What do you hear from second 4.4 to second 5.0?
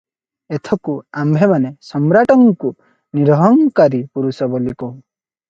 ବୋଲି କହୁ।